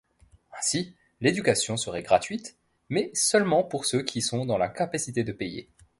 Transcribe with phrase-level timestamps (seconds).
[0.57, 2.57] Ainsi, l'éducation serait gratuite,
[2.89, 5.69] mais seulement pour ceux qui sont dans l'incapacité de payer.